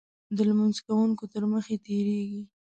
[0.35, 2.41] د لمونځ کوونکو تر مخې تېرېږي.